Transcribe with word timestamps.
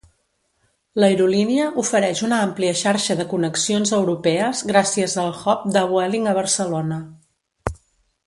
L'aerolínia 1.01 1.65
ofereix 1.83 2.21
una 2.27 2.39
àmplia 2.45 2.77
xarxa 2.79 3.17
de 3.19 3.27
connexions 3.33 3.93
europees 3.99 4.63
gràcies 4.73 5.15
al 5.25 5.29
hub 5.43 5.69
de 5.77 5.85
Vueling 5.93 6.27
a 6.31 6.35
Barcelona. 6.41 6.99